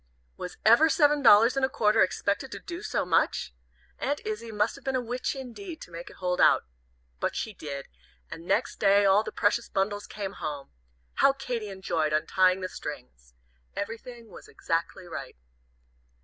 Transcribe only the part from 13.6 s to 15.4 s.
Everything was exactly right.